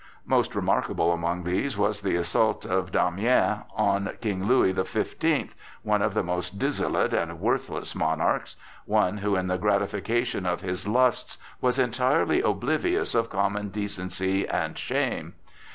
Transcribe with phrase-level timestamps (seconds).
[0.25, 6.01] Most remarkable among these was the assault of Damiens on King Louis the Fifteenth, one
[6.01, 11.77] of the most dissolute and worthless monarchs,—one who in the gratification of his lusts was
[11.77, 15.35] utterly oblivious of common decency and shame.